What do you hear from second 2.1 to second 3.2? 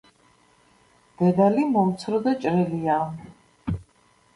და ჭრელია.